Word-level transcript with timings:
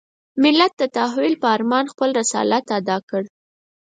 ملت 0.43 0.71
د 0.79 0.83
تحول 0.95 1.33
په 1.41 1.47
ارمان 1.55 1.85
خپل 1.93 2.09
رسالت 2.19 2.65
اداء 2.77 3.01
کړ. 3.09 3.23